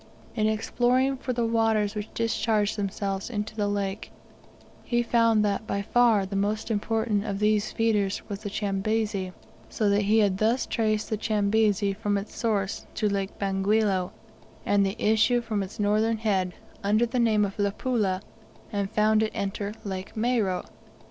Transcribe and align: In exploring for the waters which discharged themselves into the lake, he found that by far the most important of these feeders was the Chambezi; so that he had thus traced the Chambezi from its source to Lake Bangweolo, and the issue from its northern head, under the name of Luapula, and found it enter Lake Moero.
In 0.33 0.47
exploring 0.47 1.17
for 1.17 1.31
the 1.31 1.45
waters 1.45 1.93
which 1.93 2.11
discharged 2.15 2.75
themselves 2.75 3.29
into 3.29 3.55
the 3.55 3.67
lake, 3.67 4.11
he 4.83 5.03
found 5.03 5.45
that 5.45 5.67
by 5.67 5.83
far 5.83 6.25
the 6.25 6.35
most 6.35 6.71
important 6.71 7.23
of 7.23 7.37
these 7.37 7.71
feeders 7.71 8.23
was 8.27 8.39
the 8.39 8.49
Chambezi; 8.49 9.31
so 9.69 9.91
that 9.91 10.01
he 10.01 10.17
had 10.17 10.39
thus 10.39 10.65
traced 10.65 11.11
the 11.11 11.17
Chambezi 11.17 11.93
from 11.93 12.17
its 12.17 12.35
source 12.35 12.87
to 12.95 13.07
Lake 13.07 13.37
Bangweolo, 13.37 14.09
and 14.65 14.83
the 14.83 14.95
issue 14.97 15.39
from 15.39 15.61
its 15.61 15.79
northern 15.79 16.17
head, 16.17 16.55
under 16.83 17.05
the 17.05 17.19
name 17.19 17.45
of 17.45 17.55
Luapula, 17.59 18.21
and 18.73 18.89
found 18.89 19.21
it 19.21 19.31
enter 19.35 19.71
Lake 19.83 20.15
Moero. 20.17 20.65